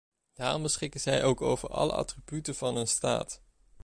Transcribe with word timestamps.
Daarom 0.33 0.61
beschikken 0.61 0.99
zij 0.99 1.23
ook 1.23 1.41
over 1.41 1.69
alle 1.69 1.91
attributen 1.93 2.55
van 2.55 2.75
een 2.75 2.87
staat. 2.87 3.41